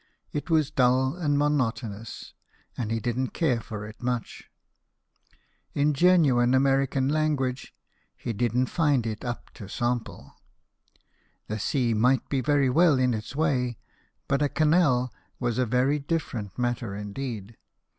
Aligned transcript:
It 0.33 0.49
was 0.49 0.71
dull 0.71 1.15
and 1.15 1.37
monotonous, 1.37 2.33
142 2.75 3.29
BIOGRAPHIES 3.29 3.65
OF 3.67 3.69
WORKING 3.69 3.95
MEN. 4.03 4.15
and 4.15 4.25
he 4.25 4.25
didn't 4.25 4.25
care 4.25 4.45
for 4.49 4.49
it 4.49 4.51
much. 4.51 4.51
In 5.75 5.93
genuine 5.93 6.55
American 6.55 7.07
language," 7.07 7.75
he 8.23 8.33
didn't 8.33 8.65
find 8.65 9.05
it 9.05 9.23
up 9.23 9.51
to 9.51 9.69
sample." 9.69 10.33
The 11.45 11.59
sea 11.59 11.93
might 11.93 12.27
be 12.29 12.41
very 12.41 12.67
well 12.71 12.97
in 12.97 13.13
its 13.13 13.35
way; 13.35 13.77
but 14.27 14.41
a 14.41 14.49
canal 14.49 15.13
was 15.39 15.59
a 15.59 15.67
very 15.67 15.99
different 15.99 16.57
matter 16.57 16.95
indeed. 16.95 17.57